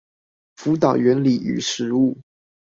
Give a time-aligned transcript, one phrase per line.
[0.57, 2.17] 輔導原理與實務